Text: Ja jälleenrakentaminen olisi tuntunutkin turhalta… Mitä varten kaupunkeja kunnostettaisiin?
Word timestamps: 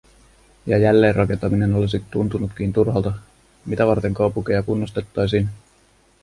Ja 0.65 0.77
jälleenrakentaminen 0.77 1.75
olisi 1.75 2.03
tuntunutkin 2.11 2.73
turhalta… 2.73 3.13
Mitä 3.65 3.87
varten 3.87 4.13
kaupunkeja 4.13 4.63
kunnostettaisiin? 4.63 5.49